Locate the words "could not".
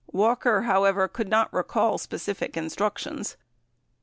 1.07-1.53